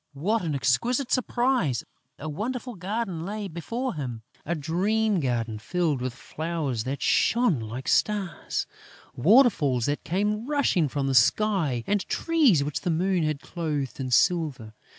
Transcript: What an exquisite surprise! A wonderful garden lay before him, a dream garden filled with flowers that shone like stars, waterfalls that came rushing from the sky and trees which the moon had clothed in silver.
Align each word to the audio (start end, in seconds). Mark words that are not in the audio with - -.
What 0.15 0.41
an 0.41 0.55
exquisite 0.55 1.11
surprise! 1.11 1.83
A 2.17 2.27
wonderful 2.27 2.73
garden 2.73 3.23
lay 3.23 3.47
before 3.47 3.93
him, 3.93 4.23
a 4.47 4.55
dream 4.55 5.19
garden 5.19 5.59
filled 5.59 6.01
with 6.01 6.15
flowers 6.15 6.85
that 6.85 7.03
shone 7.03 7.59
like 7.59 7.87
stars, 7.87 8.65
waterfalls 9.15 9.85
that 9.85 10.03
came 10.03 10.47
rushing 10.47 10.89
from 10.89 11.05
the 11.05 11.13
sky 11.13 11.83
and 11.85 12.01
trees 12.07 12.63
which 12.63 12.81
the 12.81 12.89
moon 12.89 13.21
had 13.21 13.41
clothed 13.41 13.99
in 13.99 14.09
silver. 14.09 14.73